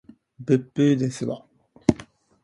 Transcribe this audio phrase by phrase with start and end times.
[0.39, 1.45] ぶっぶーですわ